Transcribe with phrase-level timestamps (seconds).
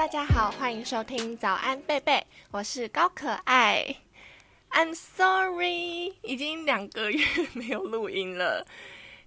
[0.00, 3.96] 大家好，欢迎收听早安贝贝，我是高可爱。
[4.70, 7.22] I'm sorry，已经两个月
[7.52, 8.66] 没有录音了。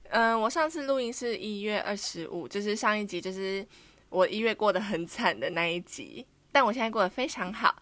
[0.10, 3.64] 嗯，我上次录音是一月二十五，就是上一集，就是
[4.10, 6.26] 我一月过得很惨的那一集。
[6.52, 7.76] 但我现在过得非常好。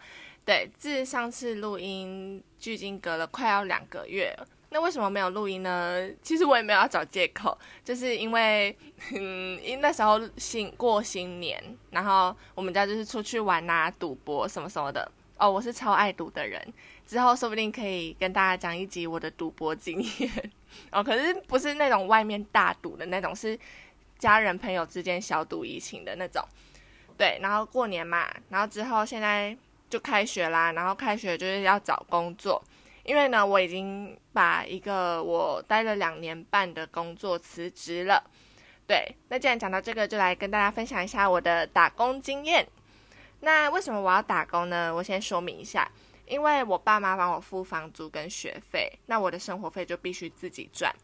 [0.44, 4.38] 对，自上次录音，距今隔了快要两个月。
[4.72, 6.08] 那为什么没有录音呢？
[6.22, 8.74] 其实我也没有要找借口，就是因为，
[9.12, 15.10] 嗯，因那时候新过新年，然后我们家就是出去玩啊、赌博什么什么的。
[15.36, 16.72] 哦，我是超爱赌的人，
[17.06, 20.50] 之后说不定可以跟大家讲一集我的赌博经验。
[20.90, 23.58] 哦，可是不是那种外面大赌的那种，是
[24.18, 26.42] 家人朋友之间小赌怡情的那种。
[27.18, 29.56] 对，然后过年嘛，然后之后现在
[29.90, 32.62] 就开学啦，然后开学就是要找工作。
[33.04, 38.22] 因为呢，我已经把一个我待了两年半的工作辞职了。
[38.86, 42.66] 对，那既然讲到这个，就来跟大家分享一下我的打工经验。
[43.40, 44.94] 那为什么我要打工呢？
[44.94, 45.90] 我先说明一下，
[46.26, 50.94] 因为我爸妈帮我付房租跟学费，那我的生活费就必须自己赚，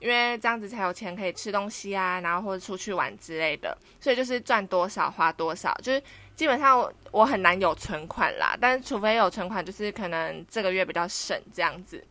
[0.00, 3.76] 因为这样子才有钱可以吃东西啊，然后或者出去玩之类的。
[4.00, 6.02] 所以就是赚多少花多少，就是。
[6.34, 12.04] 基本上我很难有存款啦，但除非有存款，就是可能这个月比较省这样子。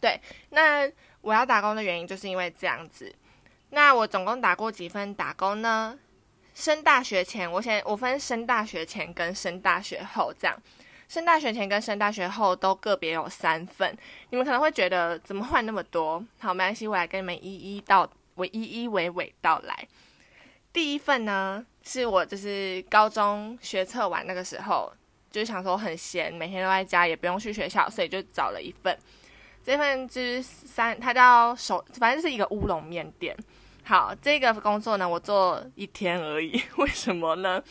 [0.00, 0.90] 对，那
[1.22, 3.14] 我要打工的原因就是因为这样子。
[3.70, 5.98] 那我总共打过几份打工呢？
[6.54, 10.56] 升大学前，我先我分升大学前跟升大学后这样。
[11.08, 13.96] 升大学前跟升大学后都个别有三份。
[14.30, 16.24] 你们可能会觉得怎么换那么多？
[16.38, 19.88] 好，没关系，我来跟你们一一道，我一一娓娓道来。
[20.72, 24.90] 第一份呢，是我就是高中学测完那个时候，
[25.30, 28.96] 就是想说很闲，每天都在家，也不用去学校，所以就找了一份。
[29.62, 33.36] 这份就是三，它叫手，反正就是一个乌龙面店。
[33.82, 36.62] 好，这个工作呢，我做一天而已。
[36.78, 37.62] 为什么呢？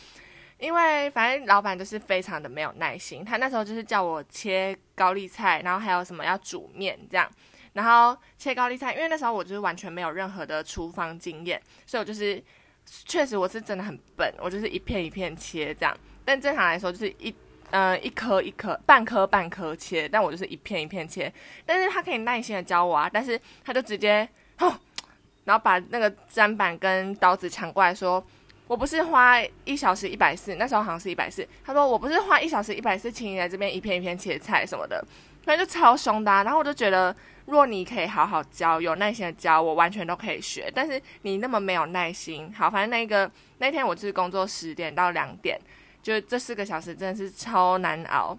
[0.58, 7.28] 因为反正老板就是非常的没有耐心，他那时候就是叫我切高丽菜，然后还有什么要煮面这样，
[7.72, 12.42] 然后切高丽菜，因为那时候我就是完全没有任何的厨房经验，所以我就是。
[12.86, 17.34] 确实我是真的很笨，我就是一片一片切这样，但正常来说就是一
[17.70, 21.32] 呃一颗一颗半颗半颗切，但我就是一片一片切。
[21.66, 24.28] 但是他可以耐心的教我啊，但是他就直接
[24.58, 24.72] 吼，
[25.44, 28.24] 然后把那个砧板跟刀子抢过来说，
[28.66, 35.04] 我不是花一小时一百四，那时候好像是一百四，他说我不是花一小时一百四请你来这边一片一片切菜什么的，
[35.44, 37.14] 反正就超凶的，然后我就觉得。
[37.46, 40.70] 若你可以好好教，有耐心的教，我完全都可以学。
[40.74, 45.60] 但是你那么没有耐心，好，反正那个那天我就是工作十点到两点，
[46.02, 48.38] 就这四个小时真的是超难熬。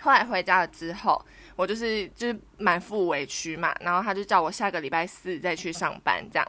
[0.00, 1.22] 后来回家了之后，
[1.54, 6.48] 我就是就是满腹委屈嘛，然后他就叫我下个礼拜四再去上班，这样。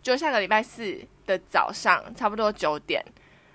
[0.00, 3.04] 就下个礼拜四的早上，差不多九点，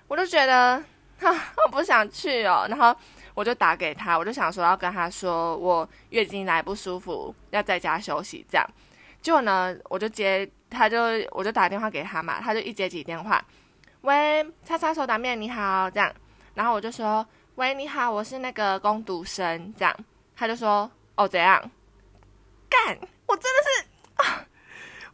[0.08, 0.84] 我都觉得
[1.18, 1.30] 哈，
[1.64, 2.94] 我不想去哦，然后。
[3.34, 8.66] 我就打给他，我就想说要跟他说我月经来不舒服，要在家休息这样。
[9.20, 10.98] 结果呢，我就接，他就
[11.30, 13.44] 我就打电话给他嘛，他就一接起电话，
[14.02, 16.12] 喂，叉叉手打面你好这样，
[16.54, 19.96] 然后我就说喂你好，我是那个攻读生这样，
[20.34, 21.60] 他就说哦怎样，
[22.68, 24.46] 干，我真的是啊。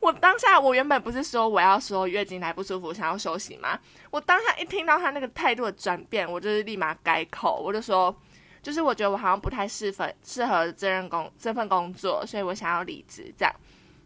[0.00, 3.78] 我当下，我原本不是说我要说月经来不舒服，想要休息吗？
[4.10, 8.14] 我当下一听到他那个态度的转变，我就是立马改口，我就说，
[8.62, 13.32] 就是我觉得我好像不太适合适合这任工这份工作，所以我想要离职。
[13.36, 13.52] 这样，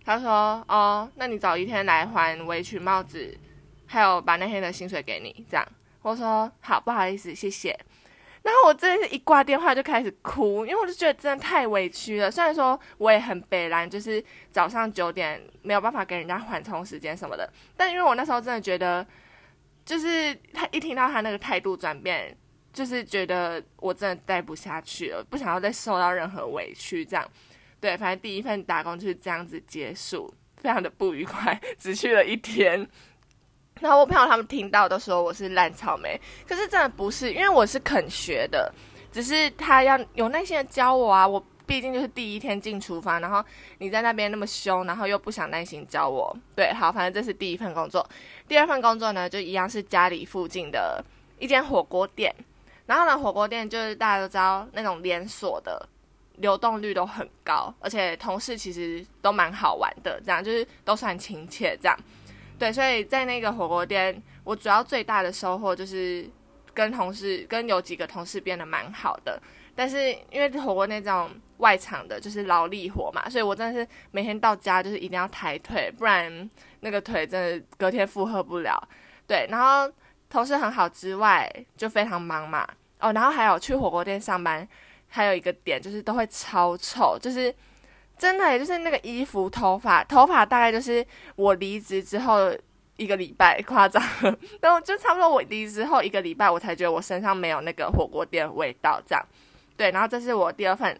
[0.04, 3.38] 他说，哦，那你早一天来还围裙、帽子，
[3.86, 5.44] 还有把那天的薪水给你。
[5.50, 5.68] 这样，
[6.00, 7.78] 我说好，不好意思，谢谢。
[8.42, 12.28] 然后我真的是一挂电话就开始哭，因为我就觉得真的太委屈了。
[12.28, 19.06] 虽然说我也很悲然，就是早上九点没有办法给人家缓冲时间什么的，但因为我那时候真的觉得，
[19.84, 22.36] 就是他一听到他那个态度转变，
[22.72, 27.04] 就是觉得我真的待不下去了，不想要再受到任何委屈。
[27.04, 27.24] 这样，
[27.80, 32.88] 对，反正第一份打工就是这样子结束，非常的不愉快， 只去了一天。
[33.82, 38.72] 然后我朋友他们听到都说我是烂草莓，可是真的不是，因为我是肯学的，
[39.10, 41.26] 只是他要有耐心的教我啊。
[41.26, 43.44] 我毕竟就是第一天进厨房，然后
[43.78, 46.34] 你在那边那么凶，然后又不想耐心教我。
[46.54, 48.08] 对，好，反正这是第一份工作。
[48.46, 51.04] 第二份工作呢，就一样是家里附近的
[51.40, 52.32] 一间火锅店。
[52.86, 55.88] 然后呢，火锅店就是大家都知道那种连锁的，
[56.36, 61.98] 流动率都很高，而且同事其实都蛮好玩的，这样就是都算亲切这样。
[62.62, 66.24] 对，所以在那个火锅店，我主要最大的收获就是
[66.72, 69.42] 跟同事、跟有几个同事变得蛮好的。
[69.74, 76.48] 但是因为火锅那种外场的，就是劳力活嘛，所以我真的是每天到家就是一定要抬腿，不然
[76.78, 78.80] 那个腿真的隔天负荷不了。
[79.26, 79.92] 对，然后
[80.30, 82.64] 同事很好之外，就非常忙嘛。
[83.00, 84.68] 哦，然后还有去火锅店上班，
[85.08, 87.52] 还有一个点就是都会超臭，就是
[88.18, 91.04] 真的，就是那个衣服、头发、头发大概就是
[91.36, 92.54] 我离职之后
[92.96, 94.02] 一个礼拜，夸张，
[94.60, 99.26] 然后就差不多我离职后一个礼拜，我才觉得我身上没有那个火锅店味道，这样。
[99.76, 100.96] 对，然后这是我第二份。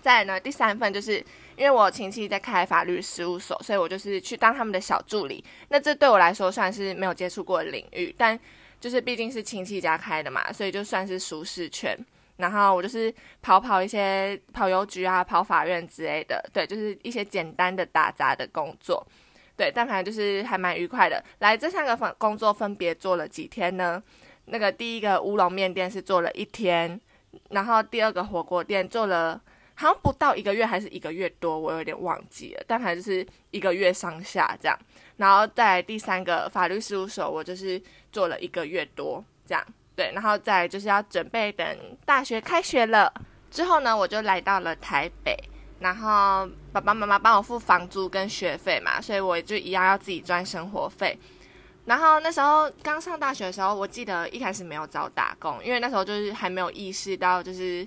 [0.00, 1.24] 再呢，第三份就是
[1.56, 5.44] 因为我亲戚在开法律事务所，所以我就是去当他们的小助理。
[5.68, 8.38] 那这对我来说算是没有接触过的领域，但
[8.80, 11.96] 就是毕竟是亲戚家开的嘛，所以就算是舒适圈。
[12.42, 19.06] 然后我就是跑跑一些 跑邮局啊、跑法院之类的，对，就是一些简单的打杂的工作。
[19.56, 21.22] 对，但反正就是还蛮愉快的。
[21.38, 24.02] 来，这三个分工作分别做了几天呢？
[24.46, 27.00] 那个第一个乌龙面店是做了一天，
[27.50, 29.40] 然后第二个火锅店做了。
[29.74, 34.78] 好像不到一个月还是一个月多，我有点忘记了，但反正就是一个月上下这样。
[35.16, 37.80] 然后在第三个法律事务所，我就是
[38.12, 39.66] 做了一个月多这样。
[39.94, 41.66] 对，然后再就是要准备等
[42.04, 43.12] 大学开学了
[43.50, 45.36] 之后呢，我就来到了台北，
[45.80, 51.18] 然后爸爸妈妈帮我付房租跟学费嘛，所以我就一样要自己赚生活费。
[51.84, 57.86] 然后那时候刚上大学的时候，我记得一开始没有找打工，因为那时候就是还没有意识到就是。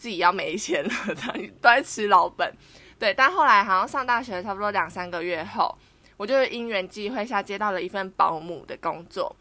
[0.00, 2.50] 自己要没钱了， 这样都在吃老本，
[2.98, 3.12] 对。
[3.12, 5.76] 但后来好像上大学差不多两三个月后，
[6.16, 9.36] 我就因缘际会下接到了一份保姆的工作。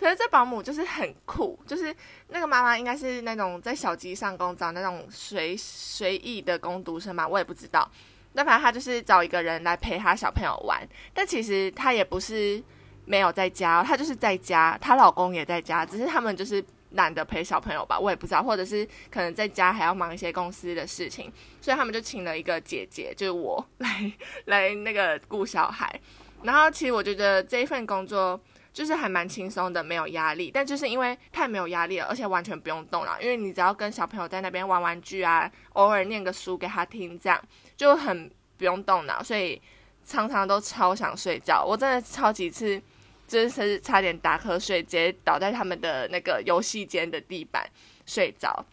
[0.00, 1.94] 可是这保姆就是很酷，就是
[2.28, 7.88] 那个妈妈应该是那种在小鸡上工找那种随随意的工读生嘛，我也不知道。
[8.32, 10.80] 那反正她就是找一个人来陪她小朋友玩，
[11.12, 12.62] 但其实她也不是
[13.04, 16.64] 没有在家，她就是在家，她老公也在家，只是他们就是。
[16.94, 24.12] 懒得陪小朋友吧，我也不知道，或者是可能在家还要忙一些公司的事情，所以他们就请了一个姐姐，就是我来
[24.46, 26.00] 来那个顾小孩。
[26.42, 28.40] 然后其实我觉得这一份工作
[28.72, 30.50] 就是还蛮轻松的，没有压力。
[30.52, 37.40] 但就是因为太没有压力了，而且完全不用动脑，因为你只要跟小朋友在那边玩玩具啊，偶尔念个书给他听，这样
[37.76, 39.60] 就很不用动脑，所以
[40.04, 41.64] 常常都超想睡觉。
[41.64, 42.80] 我真的超几次。
[43.30, 47.64] 真是差点打瞌睡，直接倒在他们的那个游戏间的地板
[48.04, 48.66] 睡着。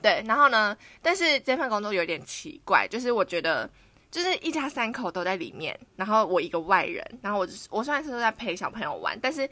[0.00, 0.76] 对，然后呢？
[1.02, 3.68] 但是这份工作有点奇怪，就是我觉得，
[4.12, 9.48] 就是一家三口都在里面，然后我一个外人，然后我我虽然是在陪小朋友玩，但是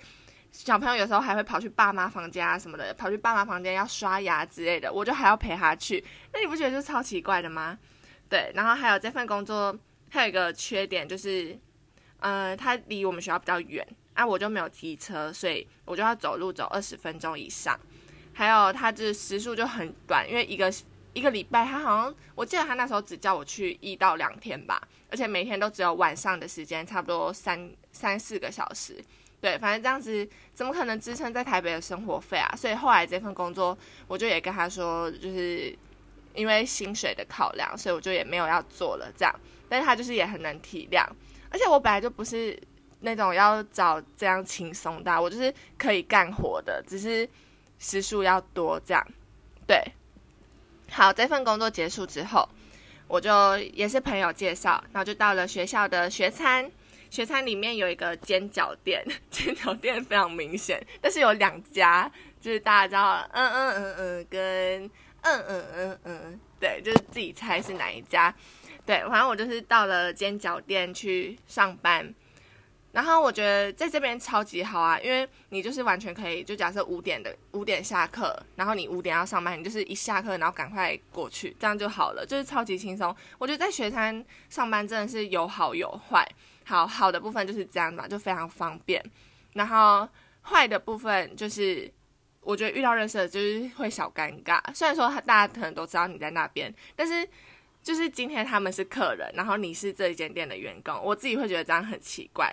[0.53, 6.05] 小朋友有时候还会跑去爸妈房间啊什么的，跑去爸妈房间要刷牙之类的，我就还要陪他去。
[6.33, 7.79] 那你不觉得就超奇怪的吗？
[8.29, 9.77] 对，然后还有这份工作
[10.11, 11.59] 还有一个缺点就是，
[12.19, 13.85] 呃，它离我们学校比较远。
[14.13, 17.79] 啊我就没有机车，所以我就要走路走二十分钟以上。
[18.35, 20.71] 还有，他这时速就很短，因为一个
[21.13, 24.81] 一个礼拜，他好像我记得他那时候只叫我去一到两天吧，
[25.11, 29.03] 而且每天都只有晚上的时间，差不多三三四个小时。
[29.41, 32.55] 对，反正这样子怎么可能支撑在台北的生活费啊？
[32.57, 33.77] 所以后来这份工作，
[34.07, 35.77] 我就也跟他说，就是
[36.35, 39.35] 因为薪水的考量，所以我就也没有要做了这样。
[39.69, 41.07] 但是他就是也很能体谅，
[41.51, 42.59] 而且我本来就不是。
[43.03, 47.27] 那种要找这样轻松的，我就是可以干活的，只是
[47.79, 49.03] 时数要多这样。
[49.67, 49.83] 对，
[50.91, 52.49] 好，这份工作结束之后，
[53.07, 56.71] 我就也是朋友介绍，然后就到了学校的学餐。
[57.11, 64.85] 学餐里面有一个煎饺店， 煎饺店非常明显，但是有两家，就是大家知道，嗯嗯嗯嗯，跟
[65.23, 68.33] 嗯嗯嗯嗯，对，就是自己猜是哪一家。
[68.87, 72.15] 对，反正我就是到了煎饺店去上班。
[72.93, 83.15] 然后我觉得在这边超级好啊，因为你就是完全可以，就假设五点的五点下课，然后你五点要上班，你就是一下课然后赶快过去，这样就好了，就是超级轻松。
[83.39, 86.29] 我觉得在学餐上班真的是有好有坏，
[86.65, 89.01] 好好的部分就是这样嘛，就非常方便。
[89.53, 90.09] 然后
[90.43, 91.89] 坏的部分就是，
[92.41, 94.61] 我觉得遇到认识的就是会小尴尬。
[94.75, 97.25] 虽然说大家可能都知道你在那边，但是
[97.85, 102.53] 就是今天他们是客人，然后你是这一间店的员工，我自己会觉得这样很奇怪。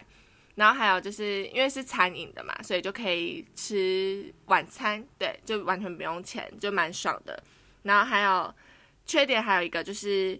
[0.57, 7.41] 然后还有就是因为是餐饮的嘛，所以就可以吃晚餐，对，就完全不用钱，就蛮爽的。
[7.83, 8.53] 然后还有
[9.05, 10.37] 缺点还有一个就是，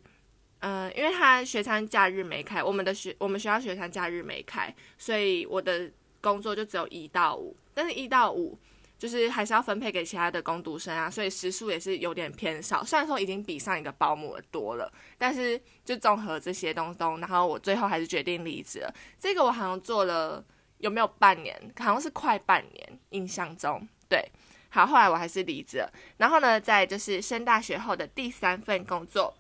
[0.60, 8.58] 嗯，因为他学餐假日没开，我们的学我们学校学餐假日没开，所以我的工作就只有一到五，但是一到五。
[8.98, 12.84] 就是还是要分配给其他的工读生啊，所以时数也是有点偏少。
[12.84, 18.94] 虽然说已经比上一个保姆的多了，但是就综合这些东东，然后我最后还是决定离职了。
[19.20, 20.44] 这个我好像做了
[20.80, 21.56] 有没有半年？
[21.78, 24.24] 好像是快半年，印象中对。
[24.70, 25.92] 好，后来我还是离职了。
[26.18, 29.34] 然后呢，在就是升大学后的第三份工作，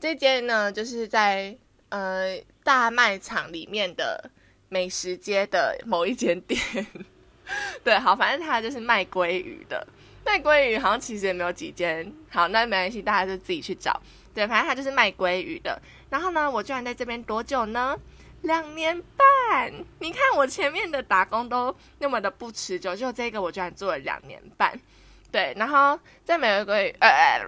[0.00, 1.56] 这间呢就是在
[1.90, 4.30] 呃大卖场里面的
[4.68, 6.58] 美食街的某一间店。
[7.84, 9.86] 对，好，反正他就是卖鲑鱼的。
[10.24, 13.98] 卖鲑鱼好像其实也没有几间，好，那没关系，大家就自己去找。
[14.34, 15.80] 对，反正他就是卖鲑鱼的。
[16.10, 17.98] 然后呢，我居然在这边多久呢？
[18.42, 19.72] 两年半。
[19.98, 24.78] 你看我前面的打工都那么的不持久，就这个我居然做了两年半。
[25.32, 27.40] 对，然后在美国鲑鱼，呃，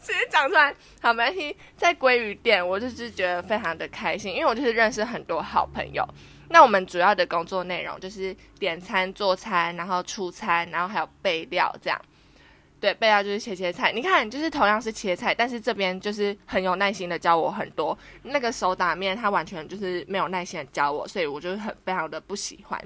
[0.00, 1.56] 直接讲出来，好，没关系。
[1.76, 6.06] 在鲑鱼店，我就是觉得非常的开心，因为我就是认识很多好朋友。
[6.48, 12.00] 那我们主要的工作内容就是点餐、做餐，然后出餐，然后还有备料这样。
[12.80, 13.90] 对，备料就是切切菜。
[13.90, 17.96] 你看，就是同样是切菜，但是这边就是很有耐心的教我很多。
[18.22, 22.78] 那个手打面，他完全就是没有耐心的教我，所以我就很非常的不喜欢。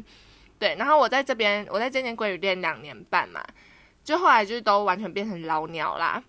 [0.56, 3.44] 对，然后我在这边，我在这间鲑鱼店两年半嘛，
[4.04, 6.22] 就后来就是都完全变成老鸟啦，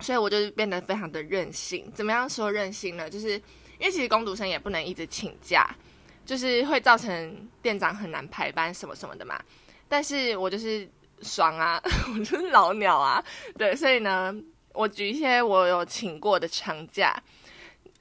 [0.00, 1.90] 所以我就变得非常的任性。
[1.94, 3.08] 怎么样说任性呢？
[3.08, 3.30] 就是
[3.78, 5.74] 因为其实工读生也不能一直请假。
[6.24, 9.40] 就是会造成店长很难排班什么什么的嘛，
[9.88, 10.88] 但是我就是
[11.20, 11.82] 爽啊，
[12.14, 13.22] 我就是老鸟啊，
[13.58, 14.34] 对，所以呢，
[14.72, 17.14] 我举一些我有请过的长假，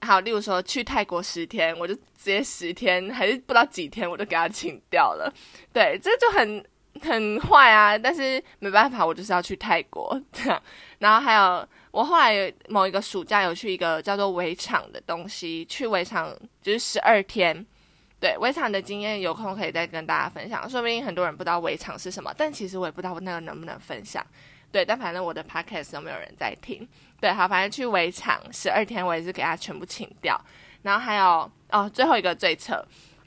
[0.02, 5.34] 好，例如说去泰国十天，我就直接十天还是不知道几天，我就给他请掉了，
[5.74, 6.64] 对，这就很
[7.02, 10.62] 很坏啊，但是没办法，我就是要去泰国 这样，
[11.00, 17.66] 然后还有我后来某一个暑假有去一个叫做围场的东西，去围场就是十二天。
[18.22, 20.70] 对围场的经验，有空可以再跟大家分享。
[20.70, 24.24] 说不定很多人不知道围场是什么，但其实我也不知道那个能不能分享。
[24.72, 26.88] 对，但反正我的 podcast 都没有人在听。
[27.20, 30.40] 对，好，反正去围场十二天，我也是给他全部请掉。
[30.84, 32.80] 然后还有哦，最后一个最扯，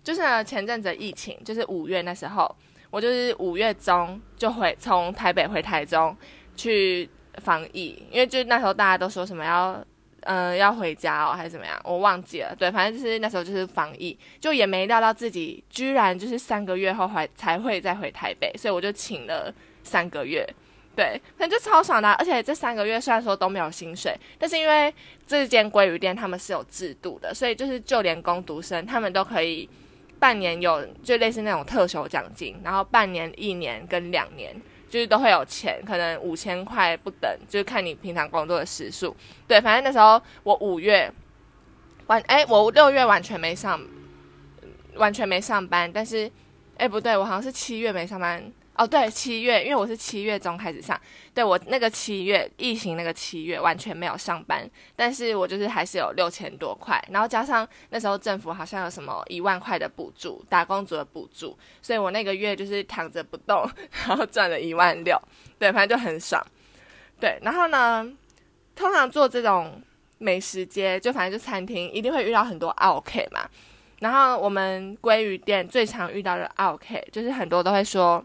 [0.05, 2.57] 就是呢前阵子疫情，就是五月那时候，
[2.91, 6.17] 我就是五月中就回从台北回台中
[6.55, 7.11] 去
[7.43, 9.85] 防疫，因为就那时候大家都说什么要。
[10.25, 11.81] 嗯，要回家哦，还是怎么样？
[11.85, 12.55] 我忘记了。
[12.59, 19.53] 对，反正就是那时候就是防疫，就也没料到自己居然就是三个月后还才会再回台北，所以我就请了
[19.83, 20.47] 三个月。
[20.97, 22.13] 对，反正就超爽的。
[22.13, 24.93] 而且这三个月虽然说都没有薪水，但是因为
[25.27, 29.69] 这间鲑鱼店他们是有制度的，所以就是就连工读生他们都可以
[30.19, 34.55] 半年有就类似那种特休奖金，然后半年、一年跟两年。
[34.95, 39.13] 就是都会有钱，可能五千块不等，就是看你平常工作的时数。
[39.45, 41.13] 对，反正那时候我五月
[42.07, 43.85] 完，哎，我六月完全没上，
[44.95, 45.91] 完全没上班。
[45.93, 46.31] 但是，
[46.77, 48.41] 哎，不对，我好像是七月没上班。
[48.77, 51.01] 哦，对，七月，因为我是七月中开始上，
[51.33, 63.65] 对我那个七月疫情那个七月完全没有上班，但是我就是还是有六千多块，然后加上那时候政府好像有什么一万块的补助，打工族的补助，所以我那个月就是躺着不动，
[64.09, 65.17] 然后赚了一万六，
[65.57, 66.45] 对，反正就很爽，
[67.21, 68.05] 对，然后呢，
[68.75, 69.81] 通常做这种
[70.19, 73.49] 美食街，就反正就餐厅，一定会遇到很多 OK 嘛，
[74.01, 78.25] 然后我们鲑鱼店最常遇到的 OK，就是很多都会说。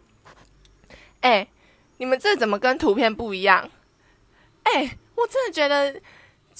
[1.22, 1.48] 哎，
[1.98, 3.70] 你们这怎么跟图片不一样？
[4.64, 6.00] 哎，我真的觉得，就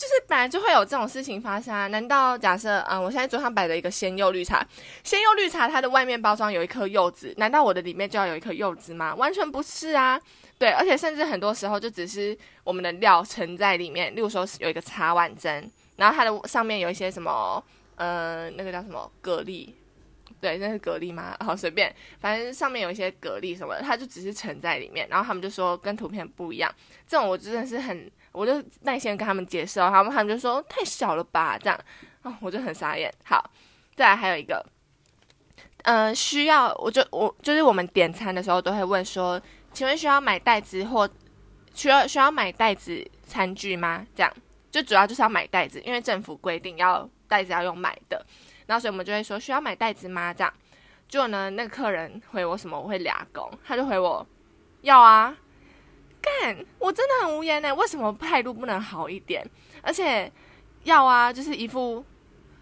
[0.08, 1.88] 是本来就会有这种事情发生啊！
[1.88, 4.66] 难道假设，嗯，我现在桌上摆了一个鲜柚绿茶，
[5.04, 9.14] 鲜柚绿茶它的外面包装有一颗柚子，难道我的里面就要有一颗柚子吗？
[9.16, 10.20] 完全不是啊！
[10.58, 17.64] 对，而且甚至很多时候就只是我们的料盛在里面，例如说有一个茶碗蒸，然后它的上面有一些什么，
[17.96, 19.70] 呃，那个叫什么蛤蜊。
[20.42, 21.36] 对，那是蛤蜊吗？
[21.40, 25.08] 好，随便，反正上面有一些蛤蜊什么的，它就只是盛在里面。
[25.10, 26.74] 然后他们就说跟图片不一样，
[27.08, 31.80] 这种我真的是很，我就耐心跟他们解释，他们他们就说太小了吧，这样，
[32.22, 33.14] 哦，我就很傻眼。
[33.26, 33.52] 好，
[33.96, 34.66] 再来还有一个，
[35.84, 39.42] 嗯，需要，我就我就是我们点餐的时候都会问说，
[39.74, 41.10] 请问需要买袋子或
[41.74, 44.06] 需要需要买袋子餐具吗？
[44.16, 44.34] 这样，
[44.72, 48.26] 就主要就是要买袋子，因为政府规定要袋子要用买的。
[48.70, 50.32] 然后所以我们就会说需要买袋子吗？
[50.32, 50.54] 这样，
[51.08, 52.80] 结果呢，那个客人回我什么？
[52.80, 54.24] 我会俩工，他就回我
[54.82, 55.36] 要啊，
[56.22, 56.56] 干！
[56.78, 59.44] 我真的很无言呢，为什么态度不能好一点？
[59.82, 60.32] 而且
[60.84, 62.06] 要啊，就是一副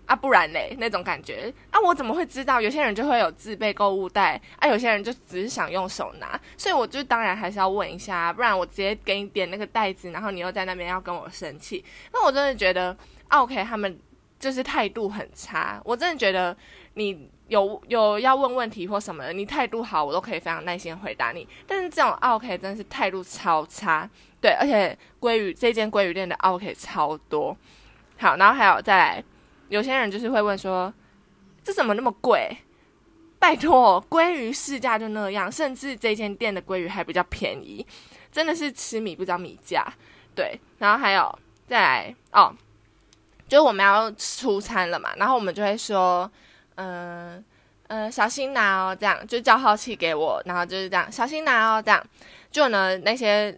[0.05, 2.61] 啊不然嘞那种感觉啊，我怎么会知道？
[2.61, 11.83] 有些人就会有自备购物袋啊，有些人就只是想用手拿，所以我就当然还是要问一下，不然我直接给你点那个袋子，然后你又在那边要跟我生气，
[12.13, 12.95] 那我真的觉得
[13.27, 13.99] OK 他们。
[14.39, 16.55] 就是态度很差，我真的觉得
[16.93, 21.47] 你有有要问问题或什么的，你态度好，我都可以非常耐心回答你。
[21.65, 24.07] 但是这种 OK 真的是态度超差，
[24.39, 27.57] 对，而且鲑鱼这间鲑鱼店的 OK 超多。
[28.17, 29.23] 好，然后还有再来，
[29.69, 30.93] 有些人就是会问说，
[31.63, 32.57] 这怎么那么贵？
[33.39, 37.85] 拜托，鲑鱼市价就那样，甚至这间店的鲑鱼还比较便宜，
[38.31, 39.85] 真的是吃米不知道米价。
[40.35, 42.53] 对，然后还有再来哦。
[43.47, 46.29] 就是我们要出餐了嘛，然后我们就会说，
[46.75, 47.43] 嗯
[47.87, 52.03] 嗯，小心拿哦，这样就叫号器给我，然后就是这样，小心拿哦，这样。
[52.51, 53.57] 就呢，那些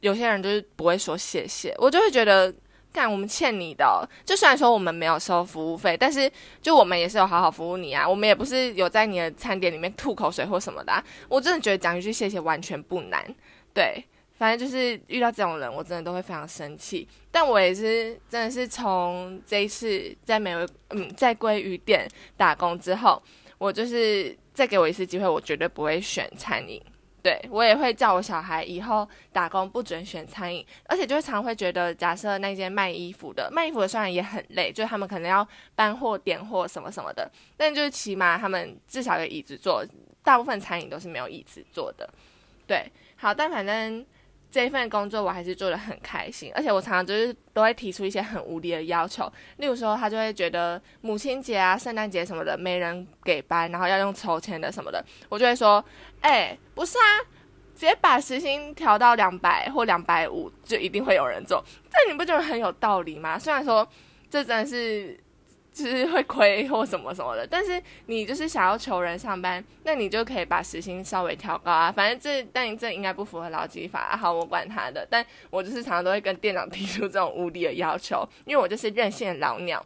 [0.00, 2.52] 有些人就是不会说谢谢，我就会觉得，
[2.92, 4.08] 干我们欠你的。
[4.24, 11.02] 就虽然说我们没有收服务费，但是就我们也是有好好服务你啊，我们也不是有在你的餐点里面吐口水或什么的。
[11.28, 13.24] 我真的觉得讲一句谢谢完全不难，
[13.74, 14.04] 对。
[14.42, 17.06] 反正就是遇到这种人，我真的都会非常生气。
[17.30, 23.22] 但我也是真的是从这一次在美味嗯在鲑鱼店打工之后，
[23.56, 26.82] 我就是再给我一次机会，我绝对不会选餐饮。
[27.22, 35.46] 对我也会叫我小孩以后打工不准选餐饮，而且就会常会觉得，假设那间卖衣服的卖衣服的虽然也很累，就他们可能要
[35.76, 39.86] 搬货点货什么什么的，但就是起码他们至少有椅子坐。
[40.24, 42.12] 大部分餐饮都是没有椅子坐的。
[42.66, 44.04] 对，好，但反正。
[44.52, 49.24] 这一份工作我还是做的很开心，而且我常常就是都会提出一些很无理的要求，
[49.56, 55.82] 例如说他就会觉得母亲节啊、圣诞节什么的没人给班，然后要用抽签的什么的，我就会说，
[56.20, 57.08] 哎，不是啊，
[57.74, 63.38] 直接把时薪调到两百或两百五，就一定会有人做，这你不觉得很有道理吗？
[63.38, 63.88] 虽然说
[64.28, 65.18] 这真的是。
[65.72, 71.90] 就是会亏或什么什么的，但是你就是想要求人上班，那你就可以把时薪稍微调高啊。
[71.90, 74.14] 反正这，但这应该不符合劳基法。
[74.14, 75.06] 好，我管他的。
[75.08, 79.82] 但我就是常常都会跟店长提出这种无理的要求，因为我就是任性的老鸟。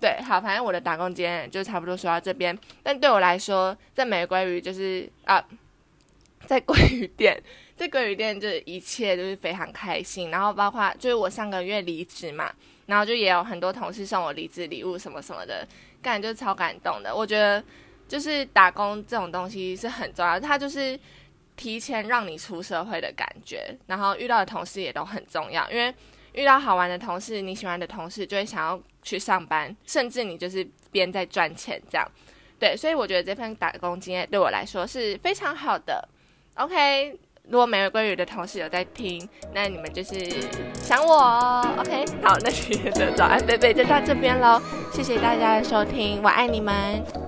[0.00, 2.58] 对，好，反正我的打工经验就差不多说到这边。
[2.82, 5.44] 但对我来说，在美鲑鱼就是啊，
[6.46, 7.38] 在鲑鱼店，
[7.76, 10.30] 在鲑鱼店就是一切都是非常开心。
[10.30, 12.50] 然后包括就是我上个月离职嘛。
[12.86, 15.66] 然后就也有很多同事送我离职礼物什么什么的，
[16.00, 17.14] 感觉就超感动的。
[17.14, 17.62] 我觉得
[18.08, 20.98] 就是打工这种东西是很重要，它就是
[21.56, 23.76] 提前让你出社会的感觉。
[23.86, 25.92] 然后遇到的同事也都很重要，因为
[26.32, 32.08] 遇到好玩的同事，你喜欢的同事就会想要去上班，甚至你就是边在赚钱这样。
[32.58, 36.08] 对，所以我觉得这份打工经验对我来说是非常好的。
[36.54, 37.18] OK。
[37.48, 40.14] 如果每位归鱼的同事有在听，那你们就是
[40.74, 42.04] 想我哦，OK？
[42.22, 44.60] 好，那今天的早安贝贝就到这边喽，
[44.92, 47.25] 谢谢大家的收听，我爱你们。